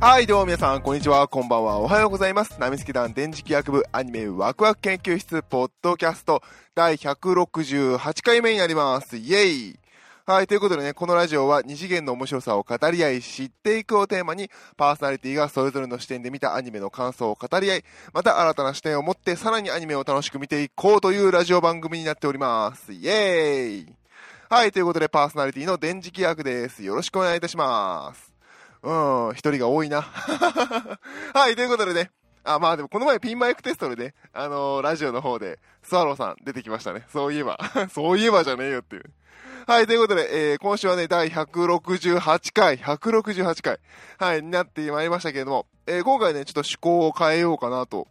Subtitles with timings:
[0.00, 2.58] はい、どうも皆さん、こんにちは、こんばんは、おはようございます。
[2.58, 6.42] ナミスケ団電磁気学部アニメワクワク研究室ポッドキャスト
[6.74, 9.18] 第168回目になります。
[9.18, 9.78] イェイ
[10.24, 22.94] はい、ということでね、このラジオは二次元の面白さを語り合い、知っていくをテーマに、パーソナリティがそれぞれの視点で見たアニメの感想を語り合い、また新たな視点を持ってさらにアニメを楽しく見ていこうというラジオ番組になっております。
[22.94, 23.94] イェーイ
[24.48, 26.82] はい、ということでパーソナリティの電磁気学です。
[26.82, 28.29] よろしくお願いいたします。
[28.82, 28.92] う
[29.30, 30.02] ん、一人が多いな。
[31.34, 32.10] はい、ということでね。
[32.44, 37.06] あ、まあでもこの前ピンマイクテストでね、あのーラジオの方で、スワローさん出てきましたね。
[37.12, 37.58] そういえば。
[37.92, 39.04] そういえばじゃねえよっていう。
[39.66, 43.78] はい、ということで、えー今週はね、第168回、168回、
[44.18, 48.08] はい、になってまいりましたけれども、えー今回ね、ちょっと趣向を変えようかなと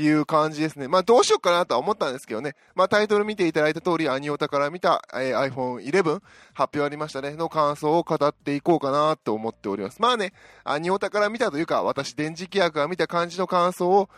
[0.00, 0.86] いう感じですね。
[0.86, 2.54] まあどうしようかなとは思ったんですけどね。
[2.76, 6.20] まあタイトル見ていただいた通り、アニオタから見た、えー iPhone 11
[6.54, 10.00] 発表ありましたね、の感想を語っていこうかなと思っております。
[10.00, 14.08] まあね、アニオタから見たというか、私、電磁気役が見た感じの感想を、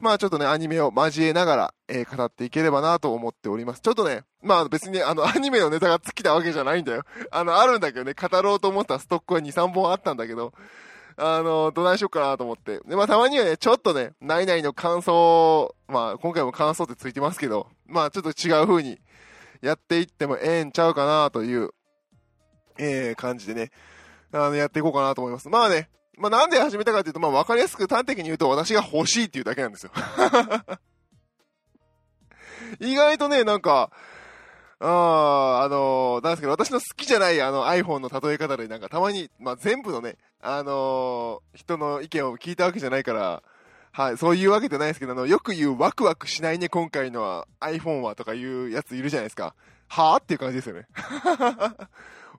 [0.00, 3.82] まあちょっとね、アニメを交えながら、えー語っていければなと思っております。
[3.82, 7.04] ちょっとね、まあ別にねあの、アニメのネタが尽きたわけじゃないんだよ。
[7.30, 10.52] あの、あるんだけどね、語ろうと思ったストックは2、3本あったんだけど、
[11.20, 12.80] あの、どないしようかなと思って。
[12.80, 18.98] で、まあたまにはね、ちょっとね、ないないの感想、まあ今回も感想ってついてますけど、まあちょっと違う風に
[19.60, 21.70] やっていってもええんちゃうかなという、
[22.78, 23.70] えー、感じでね、
[24.32, 25.50] あの、やっていこうかなと思います。
[25.50, 29.92] まあね、まあなんで始めたかというと、まあわかりやすく端的に言うと私が欲しいっていうだけなんですよ。
[32.80, 33.90] 意外とね、なんか、
[34.80, 43.42] うんあのーなんですけど、私の好きじゃないあの iPhone の例え方で、なんかたまに、まあ全部のね、あのー人の意見を聞いたわけじゃないから、
[43.92, 49.54] はい、そういうわけじゃないですけど、あの、よく言うワクワクしないね、今回のは iPhone はとかいうやついるじゃないですか。
[49.88, 50.22] はぁ？
[50.22, 50.86] っていう感じですよね。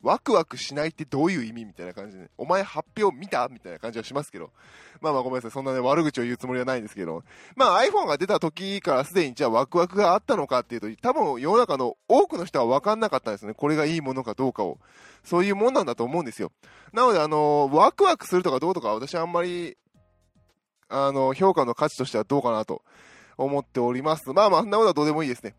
[0.02, 4.52] ワクワクしないってどういう意味みたいな感じで、お前発表見たみたいな感じはしますけど。
[5.00, 5.52] まあまあごめんなさい。
[5.52, 7.24] そんなね、悪口を言うつもりはないんですけど。
[7.56, 13.54] まあ iPhone が出た時からすでにじゃあワクワクがあったのかっていうと、多分世の中の多くの人は分かんなかったんですね。
[13.54, 14.80] これがいいものかどうかを。
[15.24, 16.52] そういうもんなんだと思うんですよ。
[16.94, 19.78] なのであのワクワクするとかどうとか私はあんまり、
[20.90, 22.84] あの、評価の価値としてはどうかなと
[23.38, 24.34] 思っております。
[24.34, 25.56] まあまあ、そんなことはどうでもいいですね。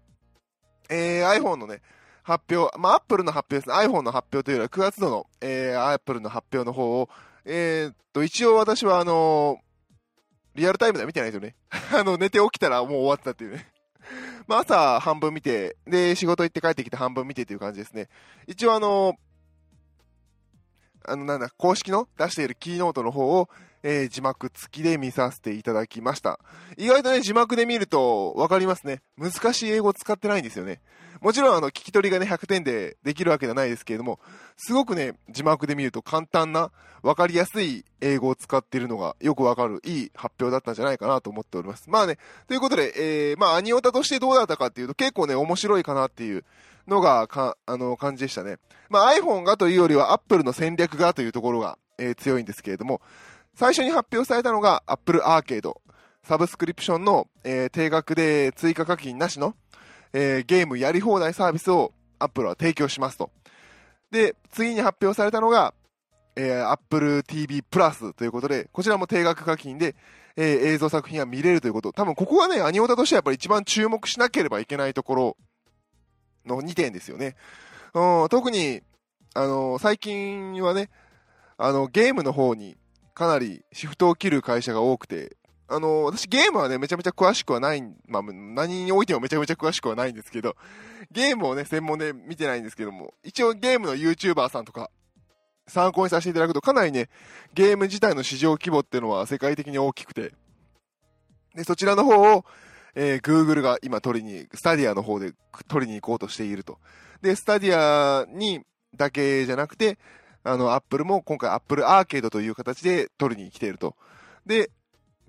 [0.91, 1.81] えー、iPhone のね、
[2.23, 3.75] 発表、まあ、Apple の発表ですね。
[3.75, 7.09] iPhone の発表というよりは9月度の、えー、Apple の発表の方を、
[7.45, 9.59] えーっと、一応私はあの
[10.55, 11.57] リアルタイムでは見てないですよね。
[11.99, 13.67] あの、寝て起きたらもう終わったっていうね。
[14.47, 18.09] まあ、朝半分見て、で、仕事行って帰ってきて半分見てっていう感じですね。
[18.47, 19.17] 一応あの
[21.05, 23.49] あの、なんだ、公式の出しているキーノートの方を、
[23.83, 26.39] えー字幕付きで見させていただきました。
[26.77, 29.03] 意外とね、字幕で見ると分かりますね。
[29.17, 30.81] 難しい英語使ってないんですよね。
[31.21, 34.19] もちろん、あの、聞き取りがね、100点でできるわけじゃないですけれども、
[34.57, 36.73] すごくね、字幕で見ると簡単な、
[37.03, 41.89] 分かりやすい英語を使っているのがよくわかる、いい発表だったんじゃないかなと思っております。
[41.89, 42.19] まあね、
[42.49, 42.93] ということで、
[43.31, 46.45] えー、まあ、アニオタとしてどうだったかっていうと、結構ね、面白いかなっていう
[46.89, 48.59] のが、か、あの、感じでしたね。
[48.89, 53.01] まあ、iPhone がというよりは、Apple の戦略がというところが、えー強いんですけれども、
[53.55, 55.73] 最初に発表されたのが Apple Arcade。
[56.25, 59.57] サブスクリプションの、えー定額で追加課金なしの、
[60.13, 63.31] えーゲームやり放題サービスを Apple は提供しますと。
[64.11, 65.75] で、次に発表されたのが、
[66.37, 69.97] えー Apple TV プラスということで、こちらも定額課金で、
[70.37, 71.93] えー映像作品が見れるということ。
[71.93, 75.37] 多分ここがね、アニオタとしてはやっぱり一番注目しなければいけないところ
[76.47, 77.35] の2点ですよね。
[78.31, 78.81] 特に、
[79.35, 80.89] あの最近はね、
[81.59, 82.77] あの、ゲームの方に
[83.15, 85.37] かなりシフトを切る会社が多くて、
[85.69, 90.57] あの、私ゲームはね、めちゃめちゃ詳しくはない、まあ、何においてもめちゃめちゃ詳しくはないんですけど、
[91.11, 94.91] ゲームをね、専門で見てないんですけども、一応ゲームの YouTuber さんとか、
[95.67, 97.09] 参考にさせていただくと、かなりね、
[97.55, 100.35] ゲーム自体の市場規模っていうのは世界的に大きくて、
[101.55, 102.45] で、そちらの方を、
[102.95, 105.33] えー Google が今取りに、スタディアの方で
[105.69, 106.79] 取りに行こうとしていると。
[107.23, 108.61] で、スタディアに
[108.95, 109.99] だけじゃなくて、
[110.45, 113.97] あの、Apple も今回 Apple アーケードという形で取りに来ていると。
[114.47, 114.71] で、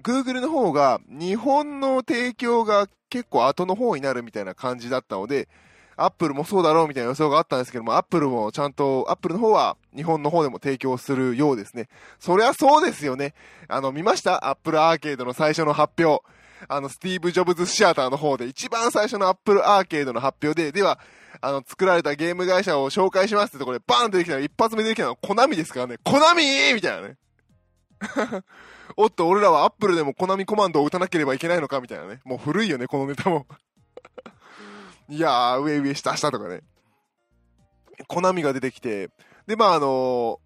[0.01, 5.47] Google の方が日本の提供が結構後の方になるみたいな感じだったので、
[5.95, 11.87] Apple もそうだろうみたいな予想があったんですけども、Apple もちゃんと、Apple の方は日本の方でも提供するようですね。
[12.19, 13.33] そりゃそうですよね。
[13.67, 16.23] あの、見ました ?Apple アーケードの最初の発表。
[16.67, 20.99] あの、スティーブ・ジョブズ・シアターの方で、一番最初の Apple アーケードの発表で、では、
[21.41, 25.97] あの、作られたゲーム会社を紹介しますってところで、バーンと出てきたの、一発目出てきたのは、コナミですからね。
[26.03, 26.43] コナミ
[26.73, 27.17] みたいなね。
[28.97, 31.79] おっと、俺らはアップルでもコナミコマンドを打たなければいけないのか？
[31.81, 32.21] みたいなね。
[32.25, 33.47] もう古いよね、このネタも。
[35.09, 36.61] いやー、上上下下とかね。
[38.07, 39.09] コナミが出てきて、
[39.47, 40.39] で、まああの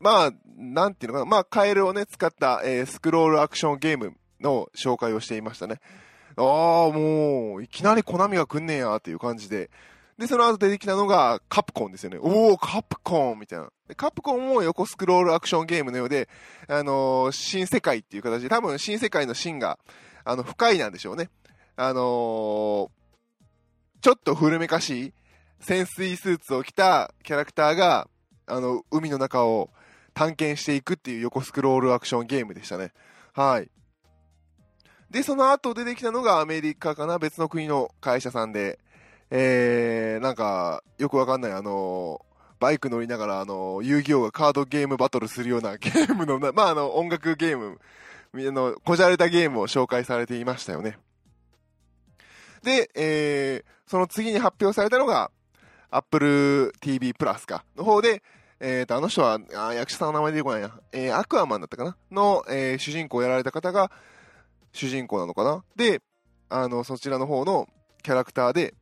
[0.00, 5.80] まあ、なんていうのかな、まあ、カエルをね、使った、えー、スクロールアクションゲームの紹介をしていましたね。
[6.36, 6.44] ああ、
[6.90, 9.70] もう、いきなりコナミが来んねんや、っていう感じで。
[10.18, 12.18] で、その後出てきたのが、カプコンですよね。
[12.20, 13.70] おお、カプコンみたいな。
[13.96, 16.28] カプコンも横スクロールアクションゲームのようで、
[16.68, 19.78] あのー、新世界っていう形で、多分新世界の芯が、
[20.24, 21.30] あの、深いなんでしょうね。
[21.76, 22.88] あのー、
[24.00, 25.12] ちょっと古めかしい
[25.60, 28.08] 潜水スーツを着たキャラクターが、
[28.46, 29.70] あの、海の中を
[30.12, 32.92] 探検していくっていう横スクロールアクションゲームでしたね。
[33.32, 33.70] はい。
[35.10, 38.78] で、その後出てきたのがアメリカかな別の国の会社さんで、
[39.34, 42.20] えー、なんか、よくわかんない、あの
[42.60, 47.80] バイク乗りながら、あの遊戯王がカードゲームバトルするような ゲームの、まあ、あの、音楽ゲーム、
[48.34, 50.98] あの、こじゃれたゲームを紹介されていましたよね。
[52.62, 55.30] で、えー、その次に発表されたのが、
[55.90, 58.22] Apple TV プラスか、の方で、
[58.60, 60.78] えーと、あの人は、あ役者さんの名前出てこないな。
[60.92, 61.96] えー、アクアマンだったかな？
[62.10, 63.90] の、えー、主人公をやられた方が、
[64.72, 65.64] 主人公なのかな？
[65.74, 66.02] で、
[66.50, 67.66] あの、そちらの方の
[68.02, 68.74] キャラクターで、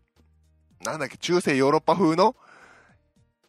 [0.83, 2.35] なんだっけ、中世ヨーロッパ風の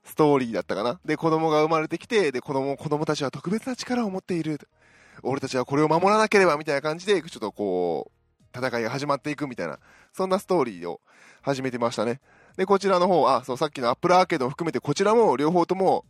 [0.04, 1.00] ストーリーだったかな。
[1.06, 4.60] で、子供が生まれてきて、で、子供、子供たちは特別な力を持っている。
[5.24, 8.12] 俺たちはこれを守らなければ、みたいな感じで、ちょっとこ
[8.54, 9.80] う、戦いが始まっていくみたいな、
[10.14, 11.00] そんなストーリーを
[11.42, 12.20] 始めてましたね。
[12.58, 16.06] で、こちらの方、あ、そう、さっきのアップルアーケードを含めて、こちらも両方とも、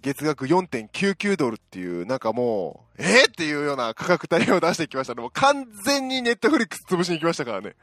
[0.00, 5.22] 月額4.99ドルっていう、なんかもう、えー、っていうような価格帯を出してきましたね。
[5.22, 7.76] もう完全にネットフリックス潰しに来ましたからね。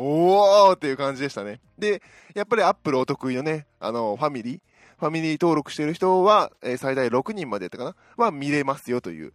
[0.00, 1.60] おーっていう感じでしたね。
[1.76, 2.00] で、
[2.32, 4.60] やっぱりアップルお得意のね、あの、ファミリー、
[4.96, 7.96] ファミリー登録してる人は、えー、最大6人までやったかな？
[8.16, 9.32] は見れますよという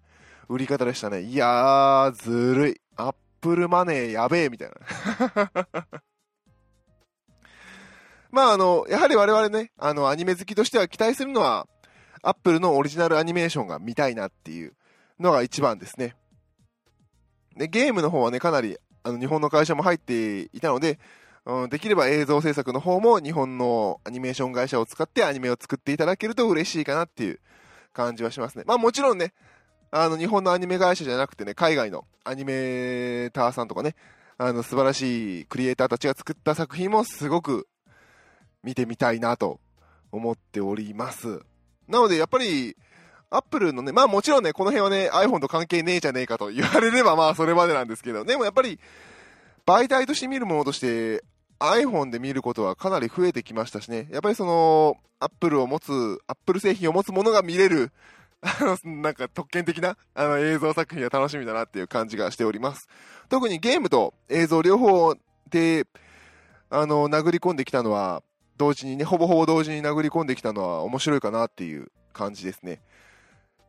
[0.48, 1.22] 売り方でしたね。
[1.22, 2.82] いやー、ずるい。
[2.96, 5.52] アップルマネーやべえ、みたいな。
[8.32, 11.68] まあ、あの、やはり我々ね、あの、アニメ好きとしては期待するのは、
[12.22, 14.74] アップルのオリジナルアニメーションが見たいなっていう
[15.20, 16.16] のが一番ですね。
[17.58, 21.00] で、ゲームの方はね、かなりあの日本の会社も入っていたので、
[21.46, 27.40] うん、できれば映像制作の方も日本のアニメーション会社を使ってアニメを作っていただけると嬉しいかなっていう
[27.92, 28.64] 感じはしますね。
[28.66, 29.34] まあもちろんね、
[29.92, 33.96] あの日本のアニメ会社じゃなくてね、海外のアニメーターさんとかね、
[34.38, 37.68] あの素晴らしいクリエイターたちが作った作品もすごく
[38.64, 39.60] 見てみたいなと
[40.12, 41.42] 思っております。
[41.88, 42.78] なのでやっぱり、
[43.34, 48.80] アップルのね、まあもちろんね、この辺はね、iPhone と関係ねえじゃねえかと言われればまあそれまでなんですけど、でもやっぱり、
[49.66, 51.24] 媒体として見るものとして、
[51.60, 57.92] iPhone で見ることはかなり増えてきましたしね、やっぱりその、アップルを持つ、アップル製品を持つものが見れる、
[58.42, 62.88] あの、なんか特権的なあの映像作品は楽しみだなっていう感じがしております。
[63.30, 65.16] 特にゲームと映像両方
[65.50, 65.88] で、
[66.70, 68.22] あの、殴り込んできたのは、
[68.58, 72.82] 同時にね、ほぼほぼ同時に殴り込んできたのは面白いかなっていう感じですね。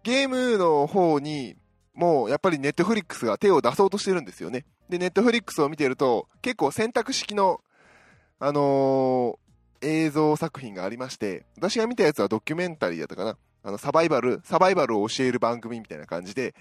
[0.05, 1.57] ゲームの方に、
[1.95, 4.67] もうやっぱりネットフリックスが手を出そうとしてるんですよね。
[4.89, 7.63] で、ネットフリックスを見てると、結構選択式の、
[8.39, 13.39] あのー、映像作品がありまして、私が見たやつはドキュメンタリーだったかな。
[13.63, 16.55] あの、サバイバル、サバイバルを教える番組みたいな感じで、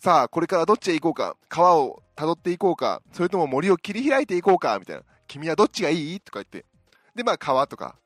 [0.00, 5.02] さあ、これからどっちへ行こうか、川を辿っていこうか、それとも森を切り開いていこうか、みたいな。
[5.28, 6.20] 君はどっちがいい？
[6.20, 6.64] とか言って。
[7.14, 7.96] で、まあ、川とか、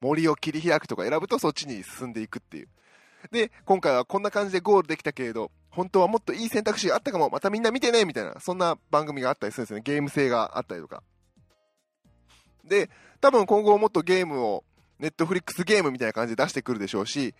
[0.00, 2.68] 森を切り開くとか選ぶとそっちに進んでいくっていう。
[3.30, 9.82] で、今回はこんな感じでゴールできたけれど、本当はもっといい選択肢があったかも、またみんな見てね、みたいな、そんな番組があったりするんですよね。
[9.84, 11.02] ゲーム性があったりとか。
[12.64, 14.64] で、多分今後もっとゲームを、
[14.98, 17.34] ネットフリックスゲームみたいな感じで出してくるでしょうし、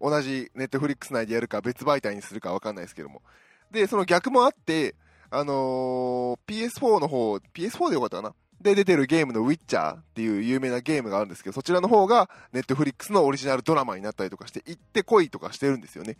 [0.00, 3.22] 同じネットフリックス内でやるか別媒体にするかわかんないですけども。
[3.70, 4.94] で、その逆もあって、
[5.30, 16.16] あのー、PS4 の方、PS4 でよかったかなで出てるゲームのウィッチャーっていう有名なゲームがあるんですけど、そちらの方がネットフリックスのオリジナルドラマになったりとかして、行ってこいとかしてるんですよね。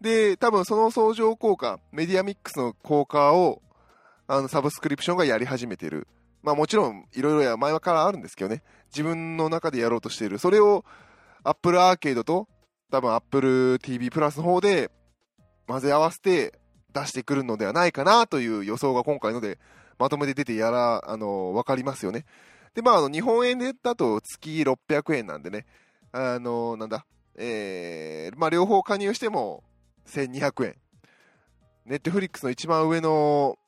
[0.00, 3.62] で、多分その相乗効果、メディアミックスの効果を、
[4.26, 6.06] あの、サブスクリプションがやり始めてる。
[6.42, 8.62] まあもちろん、いろいろや前からあるんですけどね。
[8.92, 10.38] 自分の中でやろうとしている。
[10.38, 10.84] それを、
[11.42, 12.48] Apple アーケードと、
[12.90, 14.90] 多分 Apple TV プラスの方で
[15.66, 16.58] 混ぜ合わせて
[16.92, 19.58] 出してくるのではないかなという予想が今回ので
[19.98, 22.24] まとめて出てやら、あの、わかりますよね。
[22.74, 25.66] で、まあ、あの、日本円でだと月600円なんでね、
[26.12, 29.64] あの、なんだ、えー、まあ、両方加入しても
[30.06, 30.76] 1200円。
[31.86, 33.58] ネットフリックスの一番上の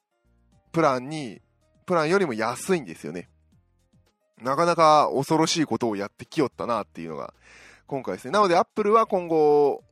[0.73, 1.41] プランに、
[1.85, 3.29] プランよりも安いんですよね。
[4.43, 7.33] なかなか恐ろしいことをやってきよったなっていうのが
[7.87, 8.33] 今回ですね。
[8.33, 9.83] なので、アップルは今後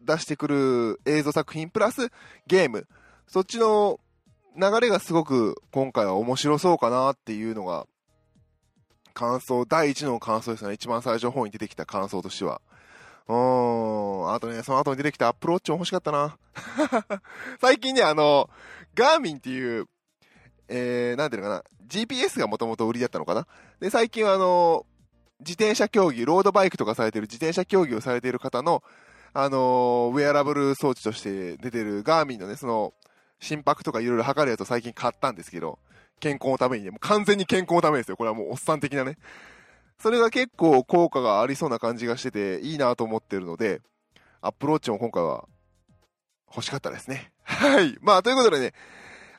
[0.00, 2.10] 出してくる映像作品プラス
[2.46, 2.86] ゲーム、
[3.26, 4.00] そっちの
[4.56, 7.86] 流れがすごく今回は面白そうかなっていうのが、
[9.14, 10.74] 感想、第一の感想ですね。
[10.74, 12.60] 一番最初の方に出てきた感想としては。
[13.28, 14.34] うーん。
[14.34, 16.38] あとね、その後に出てきたアップルウォッチも欲しかったな。
[17.60, 18.48] 最近ね、あの、
[18.94, 19.86] ガーミンっていう、
[20.68, 23.46] えー、なんていうのかな、GPS がもともと売りだったのかな。
[23.80, 24.86] で、最近はあの、
[25.40, 28.82] 自転車競技、ロードバイクとかされてる自転車競技をされている方の、
[29.34, 32.94] あのウェアラブル装置として出てるガーミンのね、その、
[33.42, 35.80] 心拍とかいろいろ測るやつを最近買ったんですけど、
[36.20, 38.16] 健康のためにね、もう完全に健康のためですよ。
[38.16, 39.18] これはもうおっさん的なね。
[39.98, 43.80] それが結構効果がありそうな感じがしてて、いいなと思ってるので、
[44.40, 45.48] アップローチも今回は
[46.54, 47.32] 欲しかったですね。
[47.42, 47.98] はい。
[48.00, 48.74] まあ、ということでね、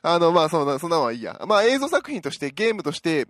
[0.02, 1.40] あの、まあ、そんな、そんなのはいいや。
[1.48, 3.26] まあ、映像作品として、ゲームとして、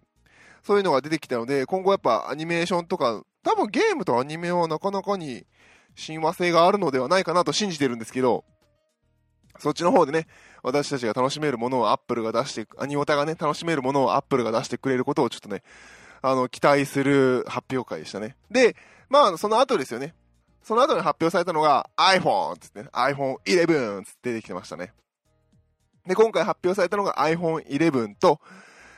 [0.64, 5.46] そういうのが出てきたので、今後やっぱアニメーションとか、多分ゲームとアニメはなかなかに
[5.94, 8.44] 親和性があるのではないかなと信じてるんですけど、
[9.58, 10.26] そっちの方でね、
[10.64, 15.62] 私たちが楽しめるものをアップルが出して、アニオタがね、楽しめるものをアップルが出してくれることをちょっとね、
[16.22, 18.34] あの、期待する発表会でしたね。
[18.50, 18.74] で、
[19.10, 20.14] まあ、その後ですよね。
[20.62, 24.94] その後に発表されたのが iPhone つってね、iPhone 11つって出てきてましたね。
[26.06, 28.40] で、今回発表されたのが iPhone 11と、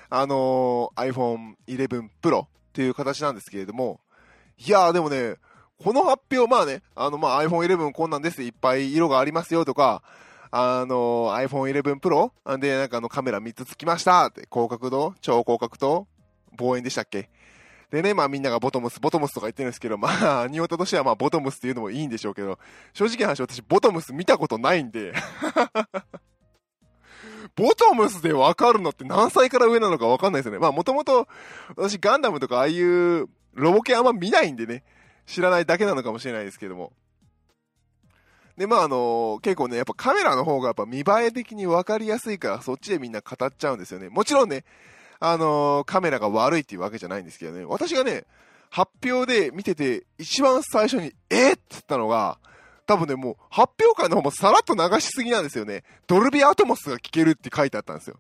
[0.08, 4.00] あのー、iPhone 11 Pro っていう形なんですけれども、
[4.56, 5.34] いやーでもね、
[5.82, 10.04] この発表、まあね、あの、まあ iPhone 11こんなんです、いっぱい色がありますよとか、
[10.50, 12.58] あの、iPhone 11 Pro?
[12.58, 16.06] で、なんかあのカメラ3つつきましたって、広角と超広角と
[16.56, 17.30] 望遠でしたっけ？
[17.90, 22.58] でね、まあみんながボトムス、ボトムスとか言ってるんですけど、まあ、ニオタとしてはまあボトムスっていうのもいいんでしょうけど、
[22.92, 25.12] 正直な話私ボトムス見たことないんで
[27.54, 30.58] ボトムスでわかるのって何歳から上なのかわかんないですよね。
[30.58, 31.28] まあもともと
[31.76, 34.82] 私ガンダムとかああいうロボ系あんま見ないんでね、
[35.24, 36.92] 知らないだけなのかもしれないですけども。
[38.56, 44.08] で、まああの、結構ね、やっぱカメラの方がやっぱ見栄え的にわかりやすいからそっちでみんな語っちゃうんですよね。
[44.08, 44.64] もちろんね、
[45.20, 48.24] あのー、カメラが悪いっていうわけじゃないんですけどね、私がね、
[48.70, 52.38] 発表で見てて、一番最初に、えっって言ったのが、
[52.86, 55.82] 多分ね、もう、発表会の方もさらっと流しすぎなんですよね。
[56.06, 58.18] ドルビーアトモスが聞けるって書いてあったんですよ。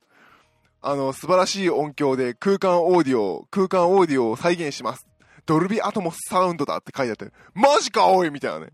[0.82, 5.06] あの、素晴らしい音響で空間オーディオ、空間オーディオを再現します。
[5.46, 8.72] ドルビーアトモスサウンドだって書いてあって、マジかおいみたいなね。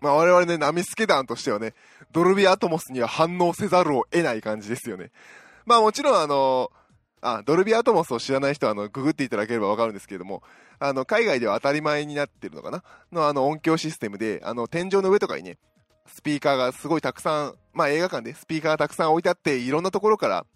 [0.00, 1.74] まあ我々ね、ナミスケ団としてはね、
[2.12, 5.10] ドルビアトモスには反応せざるを得ない感じですよね。
[5.64, 6.70] まあもちろんあの、
[7.22, 10.42] あ、ドルビアトモスを知らない人はあの、ググっていただければわかるんですけれども、
[10.78, 12.84] あの、海外では当たり前になってるのかな？
[13.10, 15.58] のあの音響システムで、あの、天井の上とかにね、
[16.06, 20.46] スピーカーがすごいたくさん、まあ映画館でスピーカーがたくさん置いてあって、いろんなところから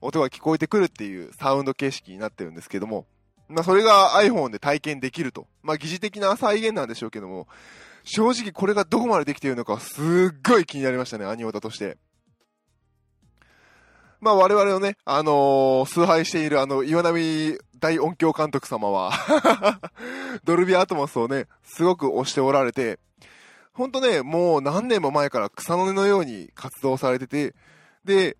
[0.00, 3.06] 音が聞こえてくるっていうサウンド形式になってるんですけども、
[3.48, 5.46] まあそれが iPhone で体験できると。
[5.62, 7.48] まあ疑似的な再現なんでしょうけども、
[8.08, 10.00] 正直これがどこまでできているのかす
[10.34, 11.98] っごい気になりましたね、アニオタとして。
[14.18, 19.12] まあ我々のね、あのー、崇拝しているあの、岩波大音響監督様は
[20.42, 22.98] ドルビーアトモスをね、すごく推しておられて、
[23.74, 27.54] ほんとね、もう何年も前から草の根のように活動されてて、
[28.06, 28.38] で、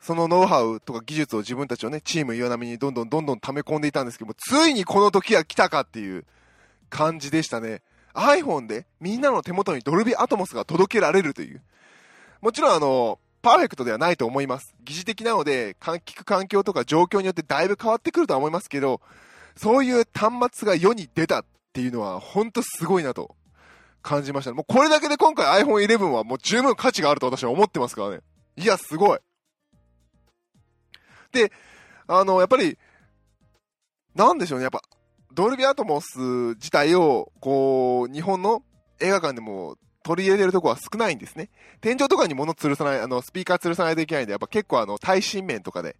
[0.00, 6.24] そのノウハウとか技術を自分たちのね、チーム岩波にどんどんどんどん溜め込んでいたんですけども、ついにこの時が来たかっていう
[6.88, 7.82] 感じでしたね。
[8.14, 11.62] iPhone でみんなの手元にドルビーアトモスが届けられるという。
[12.40, 14.74] もちろんあの、パーフェクトではないと思います。
[14.84, 19.00] 疑似的なので、聞く環境とか状況によってだいぶ変わってくるとは思いますけど、
[19.56, 23.36] そういう端末が世に出たっていうのは、ほんとすごいなと
[24.02, 24.54] 感じました。
[24.54, 28.20] もうこれだけで今回 iPhone 11はもう十分価値があると私は思ってますからね。
[28.56, 29.18] いや、すごい。
[31.32, 31.52] で、
[32.06, 32.78] あの、やっぱり、
[34.14, 34.80] なんでしょうね、やっぱ、
[35.34, 36.18] ドルビーアトモス
[36.54, 38.62] 自体を、こう、日本の
[39.00, 41.50] 映画館でも取り入れてるとこは少ないんですね。
[41.80, 45.96] 天井とかに物吊るさない、あの、スピーカー吊るさないといけないんで、やっぱ結構あの、耐震面とかで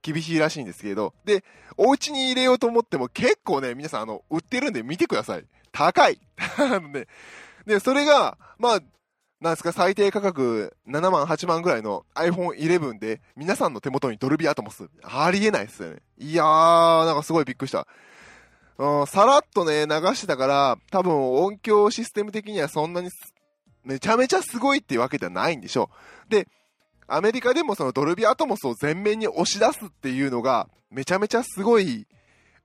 [0.00, 1.44] 厳しいらしいんですけど、で、
[1.76, 5.44] お家に入れようと思っても結構ね、皆さんあの、売ってるんで見てください。
[5.72, 6.18] 高い
[6.92, 7.08] で、
[7.66, 8.80] で、それが、まあ、
[9.40, 15.98] なんですか、最低価格7万、8万ぐらいの iPhone 11で、皆さんの手元にドルビーアトモス、ありえないですよね。
[16.16, 17.86] いやー、なんかすごいびっくりした。
[19.06, 23.10] さらっとね、流してたから、多分音響システム的にはそんなに
[23.84, 25.90] めちゃめちゃすごいっていうわけではないんでしょ
[26.28, 26.30] う。
[26.30, 26.46] で、
[27.08, 32.06] アメリカでもそのドルビアトモスを前面に押し出すっていうのが、めちゃめちゃすごい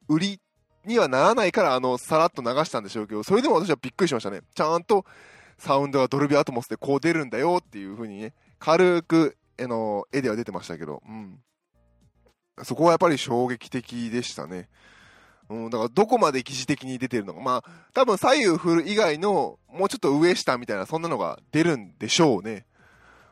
[0.08, 0.39] 売り
[0.86, 4.41] にはならないから、あの、さらっと流したんでしょうけど、それでも私はびっくりしましたね。
[4.53, 5.05] ちゃんと
[5.58, 11.39] サウンドがドルビアトモスでこう出るんだよっていう風にね、軽く、あの、絵では出てましたけど、うん。
[12.63, 14.70] そこはやっぱり衝撃的でしたね。
[15.50, 17.41] うん、だからどこまで疑似的に出てるのか。
[17.41, 22.65] まあ、多分左右振る以外の、もうちょっと上下みたいな、そんなのが出るんでしょうね。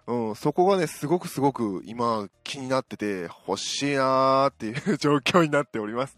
[0.07, 6.17] うん、そこがね、すごくすごく今気になってて、欲しいなーっていう状況になっております。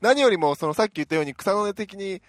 [0.00, 2.22] 何よりも、そのさっき言ったように草の根的に、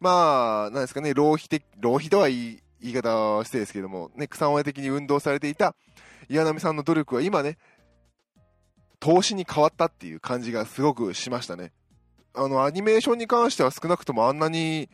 [0.00, 5.74] まあ、なんですかね、浪費的、浪費とは言い言い方はしてですけども、ね、草の根的に運動されていた
[6.28, 7.58] 岩波さんの努力は今ね、
[9.00, 11.72] 投資に変わったっていう感じがすごくしましたね。
[12.36, 14.88] あの、アニメーションに関しては少なくともあんなに、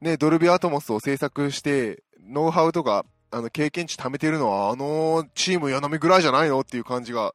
[0.00, 7.34] ね、ドルビーアトモスを制作して、ノウハウとか、あの、経験値貯めてるのは、あのチーム岩波ぐらいじゃないのっていう感じが、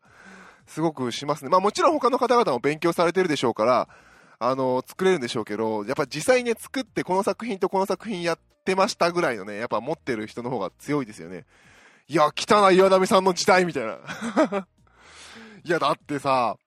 [0.67, 1.49] すごくしますね。
[1.49, 3.87] まあもちろん他の方々も勉強されてるでしょうから、
[4.39, 11.45] あの、作れるんでしょうけど、やっぱ実際にね、作ってこの作品とこの作品やってましたぐらいのね、やっぱ持ってる人の方が強いですよね。
[12.07, 13.97] いや、来たな、岩波さんの時代みたいな。
[15.63, 16.57] いや、だってさ、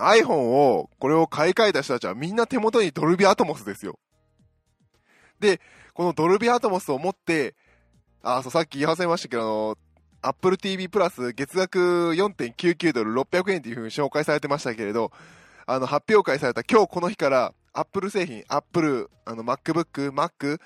[0.00, 3.98] iPhone を、これを買い替えた人たちはみんな手元にドルビアトモスですよ。
[5.38, 5.60] で、
[5.94, 7.54] このドルビアトモスを持って、
[8.22, 9.78] あ、そう、さっき言い忘れましたけど、あの、
[10.22, 15.10] Apple TV プラス月額4.99ドル600円っていう風に紹介されてましたけれど、
[15.66, 20.58] あの、発表会された今日この日から、Apple 製品、Apple、あの、MacBook、Mac、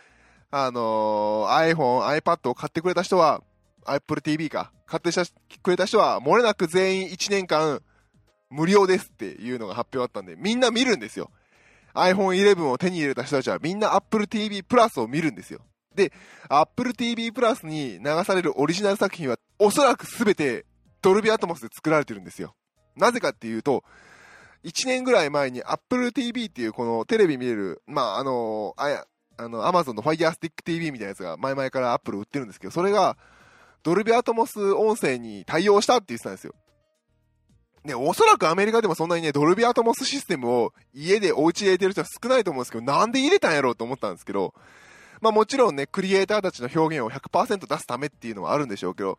[0.51, 3.43] あのー、iPhone、iPad を買ってくれた人は、
[3.85, 5.11] Apple TV か、買って
[5.63, 7.81] くれた人は、漏れなく全員1年間、
[8.55, 11.31] 無料ですっていうのが発表あったんで、みんな見るんですよ。
[11.95, 15.61] iPhone 11を手に入れた人たちはみんな Apple TV プラスを見るんですよ。
[15.95, 16.13] で、
[16.49, 20.67] Apple TV プラスに流されるオリジナル作品はおそらく全て
[21.03, 22.55] ドルビアトモスで作られてるんですよ。
[22.97, 23.85] なぜかっていうと、
[24.65, 29.05] 1年ぐらい前に Apple TV っていうこのテレビ見れる、まあ、あの、あ
[29.37, 33.17] あの、Amazon の Fire Stick TV みたいなやつが前々から Apple 売ってるんですけど、それが
[33.83, 36.55] ドルビアトモス音声に対応したって言ってたんですよ。
[37.85, 44.55] ね、おそらくアメリカでもそんなにね、ドルビアトモスシステムを家でお家で入れてる人は少ないと思うんですけど、なんで入れたんやろうと思ったんですけど、
[45.21, 49.19] まあもちろんね、クリエイターたちの表現を100%出すためっていうのはあるんでしょうけど、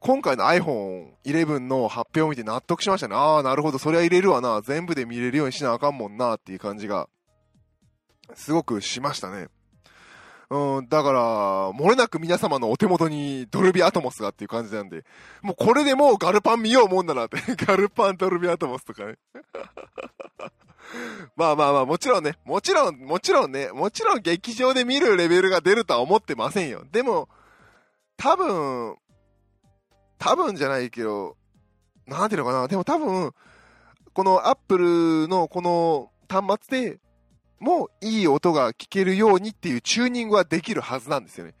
[0.00, 3.14] 今回の iPhone11 の発表を見て納得しましたね。
[3.14, 4.60] ああ、なるほど、そりゃ入れるわな。
[4.62, 7.08] 全部で見れるようにしなあかんもんなっていう感じが、
[8.34, 9.48] すごくしましたね。
[10.50, 15.04] うん、だから、漏れなく皆様のお手元にドルビアトモスがっていう感じなんで、
[15.42, 19.16] もうこれでもうガルパン見ようもんならって、 ガルパンドルビアトモスとかね。
[21.36, 26.84] まあまあまあ、もちろんね、もちろん、もちろんね、もちろん劇場で見るレベルが出るとは思ってませんよ。
[26.92, 27.28] でも、
[28.16, 28.96] 多分、
[30.18, 31.36] 多分じゃないけど、
[32.06, 33.32] なんていうのかな、でも多分、
[34.12, 37.00] このアップルのこの端末で
[37.60, 41.54] もいい音が聞けるようにっていうチューニングはできるはずなんですよね。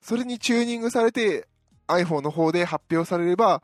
[0.00, 1.46] それにチューニングされて
[1.88, 3.62] iPhone の方で発表されれば、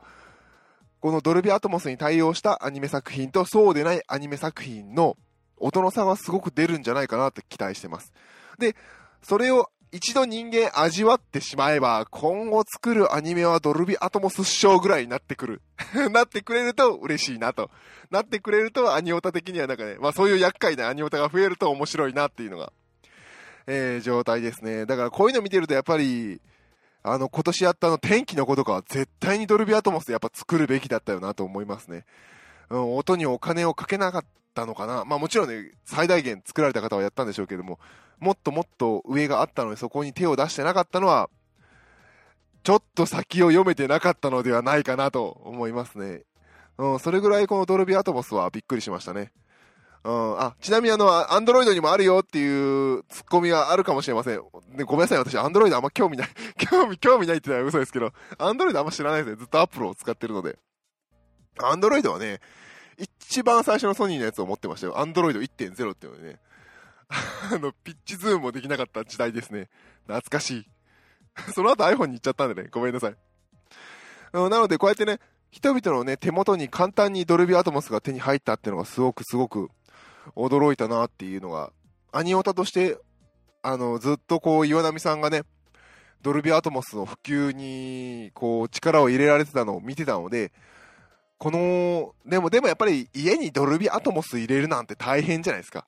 [0.99, 5.15] このドルビアトモスに対応したアニメ作品とそうでないアニメ作品の
[5.57, 8.13] 音の差はすごく出るんじゃないかなって期待してます。
[8.59, 8.75] で、
[9.21, 15.61] それを一度人間味わってしまえば、今後作るアニメはドルビアトモス師匠ぐらいになってくる。
[16.13, 17.71] なってくれると嬉しいなと。
[18.11, 22.71] なってくれるとアニオタ的にはなんかね、まあそういう厄介なアニオタが増えると面白いなっていうのが、
[23.65, 24.85] えー、状態ですね。
[24.85, 26.41] だからこういうの見てるとやっぱり、
[27.01, 32.05] あの、今年やったの天気の子とかは絶対にドルビアトモスでやっぱ作るべきだったよなと思いますね。
[32.69, 35.05] うん、音にお金をかけなかったのかな。
[35.05, 37.79] まあもちろんね、最大限作られた方はやったんでしょうけども、
[38.19, 41.29] もっともっと上があったのにそこに手を出してなかったのは、
[42.63, 46.23] ちょっと先を読めてなかったのではないかなと思いますね。
[46.77, 49.31] うん、それぐらいこのドルビーアトモスはびっくりしましたね。
[50.03, 54.41] うん、あ、ちなみにあの、アンドロイドにもあるよっていうツッコミはあるかもしれません。
[54.75, 56.29] でごめんなさい、私、アンドロイドあんま興味ない。
[56.57, 59.35] 興味、興味ないってのは嘘ですけど、アンドロイドあんま知らないですね。
[59.37, 60.57] ずっとアップルを使ってるので。
[61.59, 62.39] アンドロイドはね、
[62.97, 64.99] 一番最初のソニーのやつを持ってましたよ。
[64.99, 66.39] アンドロイド1.0っていうのでね。
[67.51, 69.69] あの、ピッチズームもできなかった時代ですね。
[70.07, 70.67] 懐かしい。
[71.53, 73.15] その後 iPhone に行っちゃったんでね、ごめんなさい。
[74.33, 75.19] なので、こうやってね、
[75.51, 79.69] 人々のね、手元に簡単にドルビーアトモスが手に入ったっていうのがすごくすごく
[80.35, 81.71] 驚いたなっていうのが、
[82.11, 82.97] アニオタとして、
[83.61, 85.43] あの、ずっとこう、岩波さんがね、
[86.21, 90.51] ドルビーアトモスの普及に、こう、力を入れられてたのを見てたので、
[91.37, 95.85] この、でも、でもやっぱり家にドルビーアトモス入れるなんて大変じゃないですか。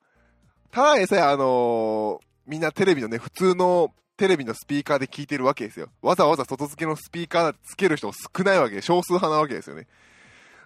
[0.70, 5.88] ただでさえ、あのー、みんなテレビのね、普通のテレビのスピーカーで聞いてるわけですよ。
[6.02, 9.86] わざわざ外付けのスピーカーつける人少ないわけで、少数派なわけですよね。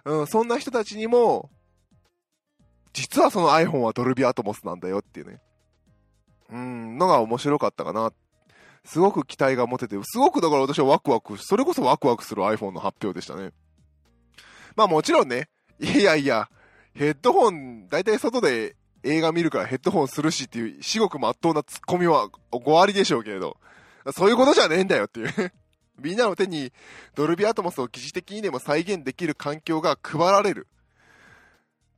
[0.03, 1.49] うん、そんな人たちにも、
[2.93, 5.41] 実はその iPhone はドルビアトモスなんだよっていうね。
[6.51, 8.11] うん、のが面白かったかな。
[8.85, 13.51] すごく期待が持てて、すごくだから私はワクワク、それこそワクワクする iPhone の発表でしたね。
[14.75, 16.49] まあもちろんね、いやいや、
[16.93, 23.57] ヘッドホン、だいたい外で映画見るからヘッドホンするしっていう至極真っ当なツッコミは5割でしょうけれど、
[24.13, 25.53] そういうことじゃねえんだよっていう
[25.99, 26.73] みんなの手に
[27.15, 30.67] ドルビアトモスを疑似的にでも再現できる環境が配られる。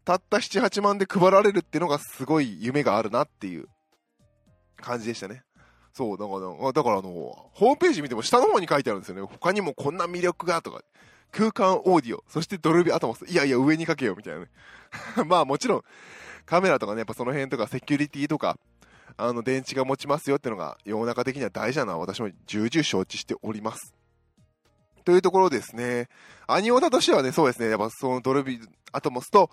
[0.06, 3.68] たった7、8万で配られるっていうのがすごい夢があるなっていう
[4.78, 5.44] 感じでしたね。
[5.94, 9.22] そう、だから、だからあの、ホームページ見ても下の方に書いてあるんですよね。
[9.24, 10.82] 他にもこんな魅力がとか、
[11.32, 14.48] 空間オーディオ、そしてドルビアトモス、いやいや上に書けよみたいなね。
[15.26, 15.84] まあもちろん、
[16.48, 18.58] カメラとかね、やっぱその辺とかセキュリティとか、
[19.18, 23.94] あの、電池が持ちますよっていうのが世の中的には大事なのは私も重々承知しております。
[25.04, 26.08] というところですね。
[26.48, 29.50] アニオタとしてはね、そうですね、やっぱそのドルビーアトモスと、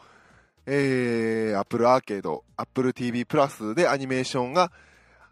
[0.67, 4.71] えー、Apple アーケード、Apple TV プラスでアニメーションが、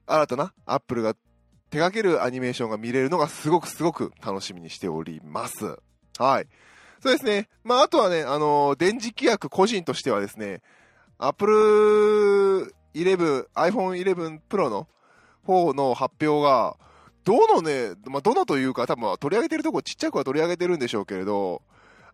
[0.06, 1.14] 新たな Apple が
[1.70, 5.76] 手掛けるアニメーションが見れるのがすごくすごく楽しみにしております。
[6.18, 6.46] はい。
[7.02, 7.48] そうですね。
[7.64, 10.60] まあ、あとはね、あのー、電磁気役個人としてはですね、
[11.24, 14.88] Apple 11、iPhone 11 Pro の
[15.44, 16.76] 方の発表が、
[17.24, 21.62] どのね、まあ、どのというか、多分取り上げてるとこちっちゃい子は取り上げてるんでしょうけれど、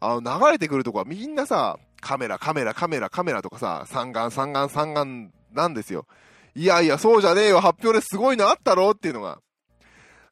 [0.01, 6.07] あの、流れてくるとこはみんなさ、カメラ、カメラ、カメラ、カメラとかさ、三眼、三眼、三眼なんですよ。
[6.55, 9.41] いやいや、そうじゃねえよ、発表ですごいのあったろっていうのが、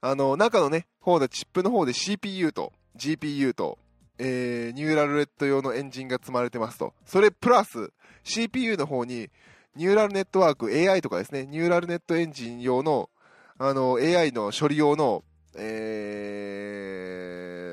[0.00, 3.78] あの、中のね、方で、チップの方で CPU と GPU と、
[4.18, 6.94] えー、ニューラルネット用のエンジンが積まれてますと。
[7.04, 7.92] それプラス、
[8.24, 9.30] CPU の方に、
[9.74, 13.10] ニューラルネットワーク、AI とかですね、ニューラルネットエンジン用の、
[13.58, 15.22] あの、AI の処理用の、
[15.54, 16.70] え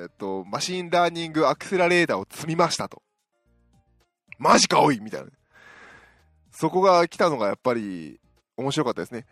[0.08, 3.02] ーと、 machine learning accelerator を積みましたと。
[4.38, 5.30] マジかおいみたいな。
[6.52, 8.20] そこが来たのがやっぱり
[8.58, 9.26] 面白かったですね。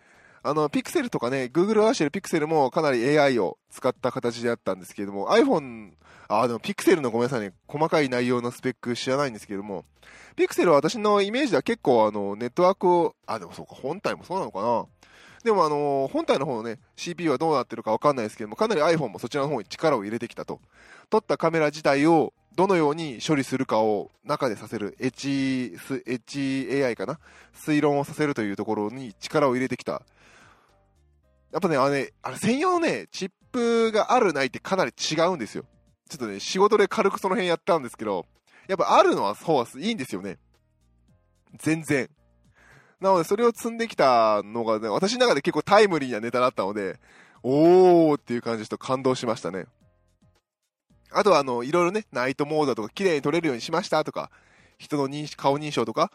[0.44, 5.92] あの、ピクセルとかね、Google アーシェルピクセルもかなり AI を使った形であったんですけれども、iPhone、
[6.28, 9.86] あ、でもピクセルのごめんなさいね、細かい内容のスペック知らないんですけれども、
[10.36, 14.86] ピクセルは私のイメージでは結構あの、ネットワークを、あ、でもそうか、本体もそうなのかな。
[15.44, 20.60] でもあの本体の方のね、CPU はどうなってるかわかんないですけども、かなり iPhone もそちらの方に力を入れてきたと。
[21.10, 27.20] 撮ったカメラ自体をどのように処理するかを中でさせる、HAI かな？
[27.56, 30.02] 推論をさせるというところに力を入れてきた。
[31.52, 35.66] やっぱね、あれ、あれ専用のね、チップがあるないってかなり違うんですよ。
[36.10, 38.26] ちょっとね、仕事で軽くその辺やったんですけど、
[38.68, 40.38] やっぱあるのはそうはいいんですよね。
[41.58, 42.10] 全然。
[43.00, 47.00] なので、それを積んできたのがね、私の中で結構タイムリーなネタだったので、
[47.44, 49.66] おーっていう感じでちょっと感動しましたね。
[51.14, 54.32] あとは、あの、いろいろね、ナイトモードとか綺麗に撮れるようにしましたとか、
[54.78, 56.12] 人の認顔認証とか、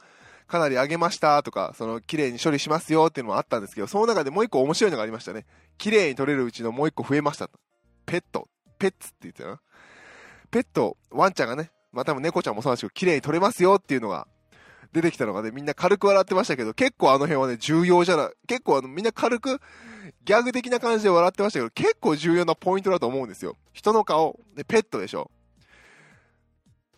[0.47, 5.45] かなり上げましたとか、その綺麗に処理しますよっていうのもあったんですけど、その中でもう一個面白いのがありましたね。
[5.79, 7.51] 綺麗に撮れるうちのもう一個増えました。
[8.07, 8.49] ペット。
[8.79, 9.61] ペッツって言ってたな。
[10.51, 14.29] ペット、ワンちゃんがね、まあ多分猫ちゃんもそうなんですけど、綺麗に撮れますよっていうのが
[14.93, 19.61] 出てきたのがね、みんな軽く笑ってましたけど、結構あの辺はね、重要じゃない、結構あのみんな軽く、
[20.27, 23.57] ギャグ的な感じで笑ってましたけど、結構重要なポイントだと思うんですよ。
[23.73, 25.31] 人の顔、でペットでしょ。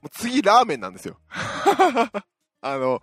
[0.01, 1.19] もう次、ラーメンなんですよ。
[2.62, 3.03] あの、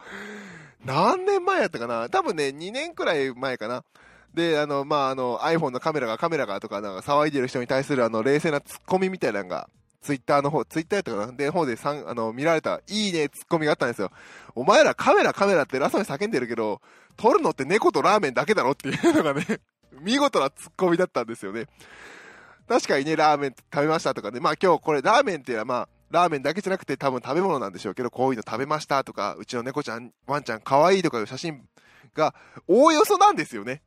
[0.83, 3.83] 何年前やったかな多分ね、2年くらい前かな。
[4.33, 9.69] で、あの、まあ、あの、iPhone のカメラがカメラがとか、なんか騒いでる人に対するあの、冷静なツッコミみたいなのが、
[10.01, 14.11] ツイッターの方、ツイッターやったかなで、方でさん、あの、見られた、いいね、ツッコミがあったんですよ。
[14.55, 16.81] お前らカメラカメラって偉そうに叫んでるけど、
[17.17, 19.45] 撮るのって猫とラーメンだけだろっていうのがね、
[19.91, 21.67] 見事なツッコミだったんですよね。
[22.67, 31.67] 確かにね、ラーメン食べましたとかね、まあ今日これラーメンっていうのはまあ、ラーメンだけじゃなくて多分食べ物なんでしょうけど、こういうの食べましたとか、うちの猫ちゃん、ワンちゃん可愛いとかいう写真
[32.13, 32.33] が、
[32.67, 33.81] おおよそなんですよね。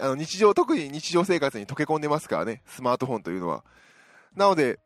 [0.00, 3.64] あの、日常、特に日常生活に溶け込んでますからね、スマートフォンというのは。
[4.34, 4.80] なので、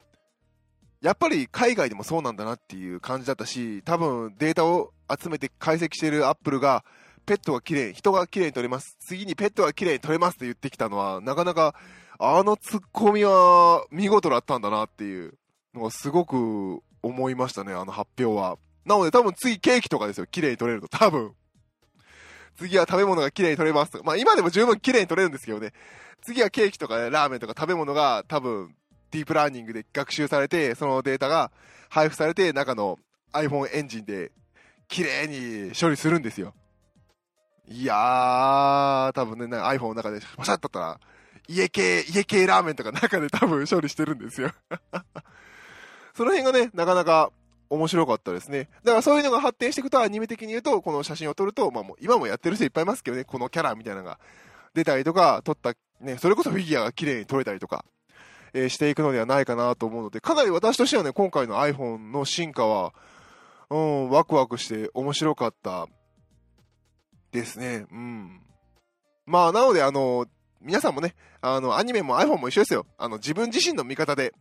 [1.00, 6.84] やっぱり海外でもそうなんだなっていう感じだったし、多分データを集めて解析しているアップルが、
[7.26, 8.96] ペットが綺麗、人が綺麗に撮れます。
[9.00, 11.74] 次にペットが綺麗に撮れますって言ってきたのは、なかなか、
[12.18, 15.34] あのツッコミは見事だったんだなっていう
[15.74, 18.56] のがすごく思いましたね、あの発表は。
[18.84, 20.88] なので多分次ケーキとかですよ、綺麗に撮れると。
[20.88, 21.34] 多分。
[22.56, 24.00] 次は食べ物が綺麗に撮れます。
[24.04, 25.72] まあ今でも十分綺麗に撮れるんですけどね。
[26.22, 28.74] 次はケーキとか、ね、ラーメンとか食べ物が多分
[29.10, 31.50] ディープラーニングで学習されて、そのデータが
[31.90, 32.98] 配布されて、中の
[33.32, 34.32] iPhone エンジンで
[34.88, 36.54] 綺麗に処理するんですよ。
[37.68, 41.00] いやー、多分ね、iPhone の中でパシャッとったら、
[41.48, 44.50] 家系、家系ラーメンとか中で多分処理してるんですよ
[46.14, 47.30] その辺がね、なかなか
[47.68, 48.68] 面白かったですね。
[48.84, 54.18] だからそういうのが発展していくと、アニメ的に言うと、この写真を撮ると、まあもう今もやってる人いっぱいいますけどね、このキャラみたいなのが
[54.74, 57.84] 出たりとか、撮った、ね、それこそフィギュアが綺麗に撮れたりとか、
[58.54, 62.94] えー、していくのではないかなと思うので、かなり私としてはね、今回の iPhone の進化は、
[63.68, 65.88] うん、ワクワクして面白かった
[67.32, 67.86] ですね。
[67.90, 68.40] うん。
[69.26, 70.26] まあ、なので、あの、
[70.60, 72.86] 皆さんもね、あの、アニメも iPhone も一緒ですよ。
[72.98, 74.32] あの、自分自身の見方で、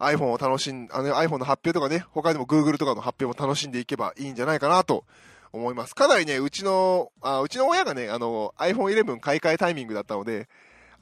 [0.00, 5.04] iPhone を楽しん、あの iPhone の発表とかね、他にも Google とかの発表も楽しんでいけばいいんじゃないかなと
[5.52, 5.94] 思います。
[5.94, 10.48] かなりね、うちの、あうちの親がね、あの、iPhone 11買い替えタイミングだったので、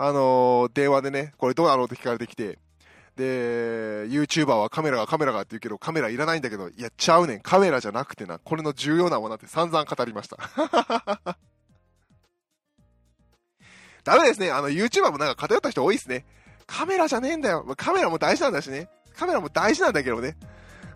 [0.01, 2.59] あの電話でね、これどうなのって聞かれてきて、
[3.19, 7.41] で、YouTuber はカメラがカメラがって言うけど、カメラいらないんだけど、いや、ちゃうねん。
[7.41, 10.39] カメラじゃなくてな、これの重要なものって散々語りました。
[14.05, 14.53] ダメですね。
[14.53, 16.25] あの、YouTuber もなんか偏った人多いっすね。
[16.69, 17.67] カメラじゃねえんだよ。
[17.77, 18.89] カメラも大事なんだしね。
[19.17, 20.37] カメラも大事なんだけどね。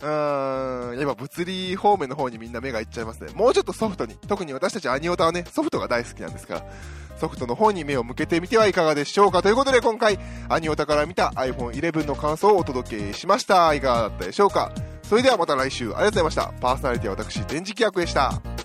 [0.03, 3.33] うーん、やっぱ物理方面の方にみんな目がいっちゃいますね。
[3.35, 6.65] もうちょっとソフトに、特に私たちアニオタはね、ソフトが大好きなんですから、
[7.19, 9.43] ソフトの方に目を向けてみてはいかがでしょうか。
[9.43, 13.73] ということで今回、アニオタから見た iPhone 11の感想をお届けしました。
[13.75, 14.73] いかがだったでしょうか。
[15.05, 16.53] それではまた来週、ありがとうございました。
[16.61, 18.62] パーソナリティは私、電磁気役でした。